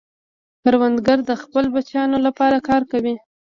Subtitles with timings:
[0.63, 3.15] کروندګر د خپلو بچیانو لپاره کار کوي